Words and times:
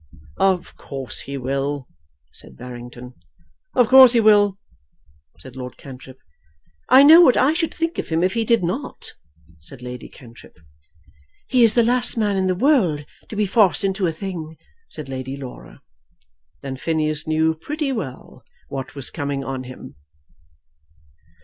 "Of 0.39 0.75
course 0.77 1.19
he 1.19 1.37
will," 1.37 1.87
said 2.31 2.57
Barrington. 2.57 3.13
"Of 3.75 3.87
course 3.87 4.13
he 4.13 4.19
will," 4.19 4.57
said 5.37 5.55
Lord 5.55 5.77
Cantrip. 5.77 6.17
"I 6.89 7.03
know 7.03 7.21
what 7.21 7.37
I 7.37 7.53
should 7.53 7.71
think 7.71 7.99
of 7.99 8.07
him 8.09 8.23
if 8.23 8.33
he 8.33 8.43
did 8.43 8.63
not," 8.63 9.13
said 9.59 9.83
Lady 9.83 10.09
Cantrip. 10.09 10.57
"He 11.49 11.63
is 11.63 11.75
the 11.75 11.83
last 11.83 12.17
man 12.17 12.35
in 12.35 12.47
the 12.47 12.55
world 12.55 13.05
to 13.29 13.35
be 13.35 13.45
forced 13.45 13.83
into 13.83 14.07
a 14.07 14.11
thing," 14.11 14.57
said 14.89 15.07
Lady 15.07 15.37
Laura. 15.37 15.81
Then 16.63 16.77
Phineas 16.77 17.27
knew 17.27 17.53
pretty 17.53 17.91
well 17.91 18.41
what 18.69 18.95
was 18.95 19.11
coming 19.11 19.43
on 19.43 19.65
him. 19.65 19.93